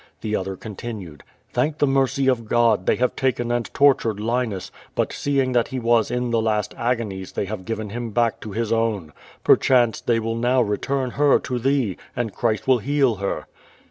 The 0.21 0.35
other 0.35 0.55
continued: 0.57 1.21
'*Thank 1.53 1.77
the 1.77 1.85
mercy 1.85 2.27
of 2.27 2.49
God, 2.49 2.87
they 2.87 2.95
have 2.95 3.15
taken 3.15 3.51
and 3.51 3.71
tortured 3.71 4.19
Linus, 4.19 4.71
but, 4.95 5.13
seeing 5.13 5.53
tliat 5.53 5.67
he 5.67 5.79
was 5.79 6.09
in 6.09 6.31
the 6.31 6.41
last 6.41 6.73
agonies, 6.75 7.33
they 7.33 7.45
have 7.45 7.65
given 7.65 7.91
him 7.91 8.09
back 8.09 8.39
to 8.39 8.51
his 8.51 8.71
own. 8.71 9.13
Perchance 9.43 10.01
they 10.01 10.19
will 10.19 10.33
now 10.35 10.59
return 10.59 11.11
her 11.11 11.37
to 11.41 11.59
tliee, 11.59 11.97
and 12.15 12.33
Christ 12.33 12.67
will 12.67 12.79
heal 12.79 13.17
her." 13.17 13.45